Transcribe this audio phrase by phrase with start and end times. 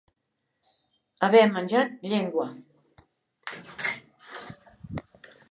[1.27, 2.47] Haver menjat llengua.